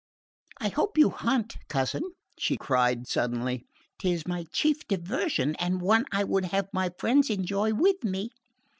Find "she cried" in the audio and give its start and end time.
2.35-3.07